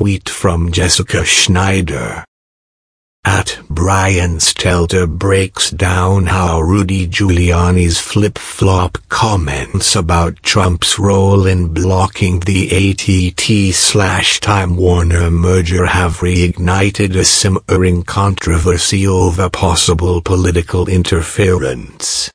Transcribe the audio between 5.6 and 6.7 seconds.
down how